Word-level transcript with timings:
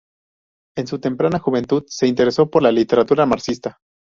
En 0.75 0.87
su 0.87 0.99
temprana 0.99 1.37
juventud 1.37 1.83
se 1.85 2.07
interesó 2.07 2.49
por 2.49 2.63
la 2.63 2.71
literatura 2.71 3.27
marxista. 3.27 3.77